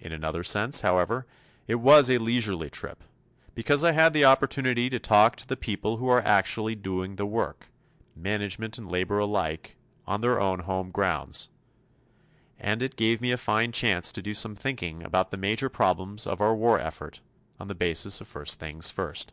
In 0.00 0.10
another 0.10 0.42
sense, 0.42 0.80
however, 0.80 1.24
it 1.68 1.76
was 1.76 2.10
a 2.10 2.18
leisurely 2.18 2.68
trip, 2.68 3.04
because 3.54 3.84
I 3.84 3.92
had 3.92 4.12
the 4.12 4.24
opportunity 4.24 4.90
to 4.90 4.98
talk 4.98 5.36
to 5.36 5.46
the 5.46 5.56
people 5.56 5.98
who 5.98 6.08
are 6.08 6.20
actually 6.26 6.74
doing 6.74 7.14
the 7.14 7.26
work 7.26 7.68
management 8.16 8.76
and 8.76 8.90
labor 8.90 9.20
alike 9.20 9.76
on 10.04 10.20
their 10.20 10.40
own 10.40 10.58
home 10.58 10.90
grounds. 10.90 11.48
And 12.58 12.82
it 12.82 12.96
gave 12.96 13.20
me 13.20 13.30
a 13.30 13.36
fine 13.36 13.70
chance 13.70 14.10
to 14.14 14.20
do 14.20 14.34
some 14.34 14.56
thinking 14.56 15.04
about 15.04 15.30
the 15.30 15.36
major 15.36 15.68
problems 15.68 16.26
of 16.26 16.40
our 16.40 16.56
war 16.56 16.80
effort 16.80 17.20
on 17.60 17.68
the 17.68 17.76
basis 17.76 18.20
of 18.20 18.26
first 18.26 18.58
things 18.58 18.90
first. 18.90 19.32